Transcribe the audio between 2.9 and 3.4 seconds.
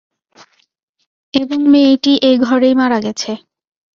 গেছে।